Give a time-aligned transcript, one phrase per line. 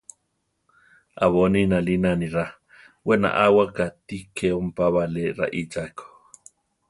[1.23, 2.45] Abóni nalína anirá;
[3.05, 6.05] we naʼáwaka ti ke ompába ale raíchako.